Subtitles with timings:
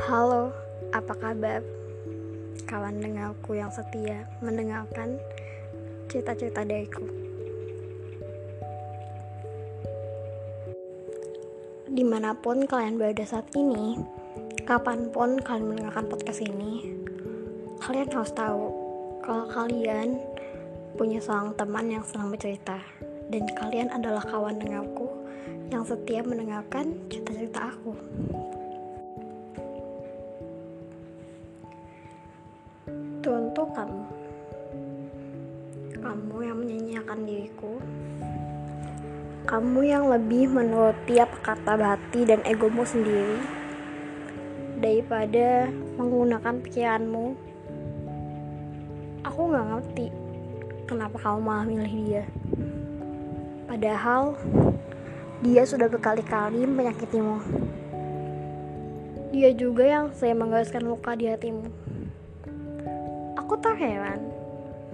[0.00, 0.48] Halo,
[0.96, 1.60] apa kabar?
[2.64, 5.20] Kawan dengarku yang setia mendengarkan
[6.08, 7.04] cerita-cerita dariku.
[11.84, 14.00] Di mana pun kalian berada saat ini,
[14.64, 16.96] kapan pun kalian mendengarkan podcast ini,
[17.84, 18.72] kalian harus tahu
[19.20, 20.16] kalau kalian
[20.96, 22.80] punya seorang teman yang senang bercerita
[23.28, 25.12] dan kalian adalah kawan dengarku
[25.68, 27.92] yang setia mendengarkan cerita-cerita aku.
[33.20, 34.00] Untuk kamu,
[36.00, 37.76] kamu yang menyanyiakan diriku,
[39.44, 43.36] kamu yang lebih menuruti apa kata hati dan egomu sendiri
[44.80, 45.68] daripada
[46.00, 47.36] menggunakan pikiranmu.
[49.28, 50.08] Aku gak ngerti
[50.88, 52.24] kenapa kamu malah milih dia.
[53.68, 54.32] Padahal
[55.44, 57.36] dia sudah berkali-kali menyakitimu.
[59.28, 61.89] Dia juga yang saya menggariskan luka di hatimu.
[63.50, 64.30] Aku terheran,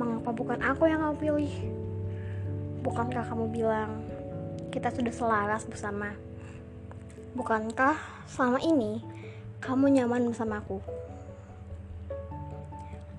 [0.00, 1.52] mengapa bukan aku yang kamu pilih?
[2.80, 4.00] Bukankah kamu bilang
[4.72, 6.16] kita sudah selaras bersama?
[7.36, 9.04] Bukankah selama ini
[9.60, 10.80] kamu nyaman bersamaku?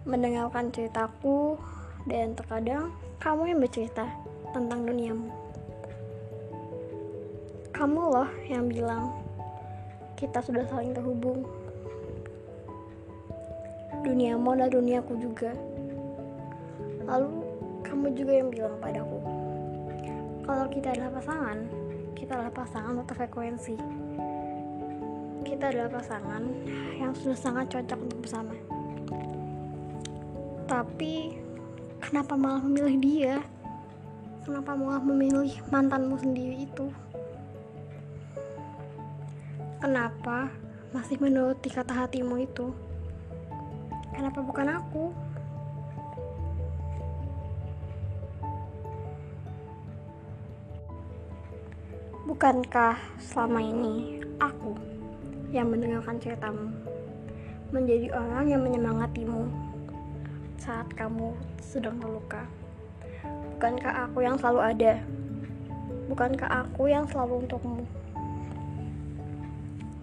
[0.10, 1.62] Mendengarkan ceritaku
[2.10, 2.90] dan terkadang
[3.22, 4.10] kamu yang bercerita
[4.58, 5.30] tentang duniamu.
[7.78, 9.14] Kamu loh yang bilang
[10.18, 11.46] kita sudah saling terhubung
[14.06, 15.52] duniamu adalah duniaku juga.
[17.08, 17.30] Lalu
[17.86, 19.20] kamu juga yang bilang padaku,
[20.48, 21.58] kalau kita adalah pasangan,
[22.16, 23.76] kita adalah pasangan untuk frekuensi.
[25.44, 26.44] Kita adalah pasangan
[27.00, 28.56] yang sudah sangat cocok untuk bersama.
[30.67, 31.36] Tapi
[32.04, 33.36] kenapa malah memilih dia?
[34.48, 36.88] Kenapa malah memilih mantanmu sendiri itu?
[39.84, 40.48] Kenapa
[40.95, 42.72] masih menuruti kata hatimu itu?
[44.17, 45.14] Kenapa bukan aku?
[52.26, 54.73] Bukankah selama ini aku
[55.54, 56.73] yang mendengarkan ceritamu
[57.70, 59.54] menjadi orang yang menyemangatimu
[60.58, 62.49] saat kamu sedang terluka?
[63.54, 64.94] Bukankah aku yang selalu ada?
[66.10, 67.86] Bukankah aku yang selalu untukmu?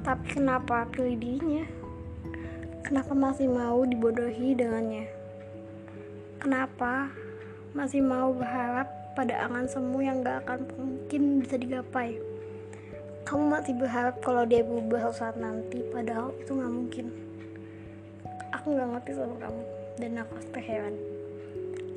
[0.07, 1.84] Tapi kenapa pilih dirinya?
[2.85, 5.09] Kenapa masih mau dibodohi dengannya?
[6.37, 7.09] Kenapa
[7.73, 8.85] masih mau berharap
[9.17, 12.21] pada angan semu yang gak akan mungkin bisa digapai?
[13.25, 17.07] Kamu masih berharap kalau dia berubah saat nanti, padahal itu gak mungkin.
[18.53, 19.63] Aku gak ngerti sama kamu,
[19.97, 20.95] dan aku pasti heran.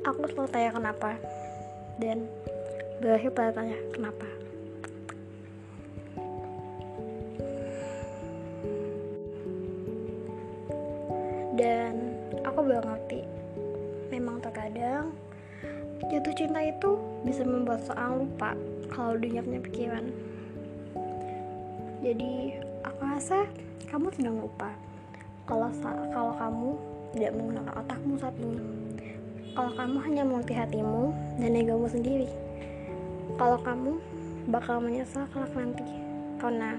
[0.08, 1.10] Aku selalu tanya kenapa,
[2.00, 2.24] dan
[3.04, 4.47] berakhir pada tanya kenapa.
[12.58, 13.22] Aku baru ngerti.
[14.10, 15.14] Memang terkadang
[16.10, 18.50] jatuh cinta itu bisa membuat seorang lupa
[18.90, 20.10] kalau dia punya pikiran.
[22.02, 23.46] Jadi aku rasa
[23.86, 24.74] kamu sedang lupa
[25.46, 25.70] kalau
[26.10, 26.70] kalau kamu
[27.14, 28.58] tidak menggunakan otakmu saat ini.
[29.54, 32.26] Kalau kamu hanya mengerti hatimu dan egomu sendiri.
[33.38, 34.02] Kalau kamu
[34.50, 35.86] bakal menyesal kelak nanti
[36.42, 36.74] karena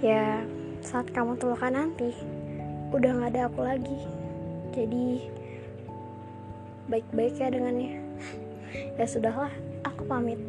[0.00, 0.40] ya
[0.80, 2.16] saat kamu terluka nanti
[2.96, 3.98] udah gak ada aku lagi
[4.72, 5.28] jadi
[6.88, 8.00] baik-baik ya dengannya.
[8.98, 9.52] Ya sudahlah
[9.86, 10.40] aku pamit